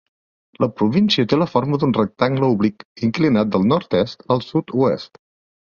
[0.63, 5.25] La província té la forma d'un rectangle oblic inclinat del nord-est al sud-oest.